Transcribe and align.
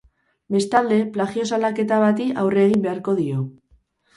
Bestalde, 0.55 0.97
plagio 1.17 1.45
salaketa 1.51 1.99
bati 2.05 2.27
aurre 2.45 2.67
egin 2.71 2.85
beharko 2.87 3.17
dio. 3.21 3.45